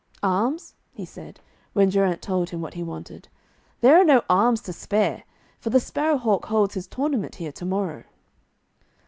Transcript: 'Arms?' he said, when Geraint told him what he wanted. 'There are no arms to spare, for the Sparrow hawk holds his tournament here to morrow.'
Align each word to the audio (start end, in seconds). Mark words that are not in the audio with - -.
'Arms?' 0.23 0.73
he 0.95 1.05
said, 1.05 1.39
when 1.73 1.91
Geraint 1.91 2.23
told 2.23 2.49
him 2.49 2.59
what 2.59 2.73
he 2.73 2.81
wanted. 2.81 3.27
'There 3.81 4.01
are 4.01 4.03
no 4.03 4.23
arms 4.27 4.59
to 4.61 4.73
spare, 4.73 5.25
for 5.59 5.69
the 5.69 5.79
Sparrow 5.79 6.17
hawk 6.17 6.45
holds 6.45 6.73
his 6.73 6.87
tournament 6.87 7.35
here 7.35 7.51
to 7.51 7.65
morrow.' 7.65 8.05